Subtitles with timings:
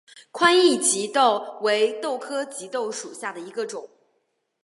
[0.31, 3.87] 宽翼棘豆为豆科棘豆属下的一个种。